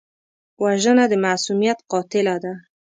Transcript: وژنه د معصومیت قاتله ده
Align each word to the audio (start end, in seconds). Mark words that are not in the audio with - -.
وژنه 0.63 1.05
د 1.11 1.13
معصومیت 1.25 1.77
قاتله 1.91 2.35
ده 2.43 2.53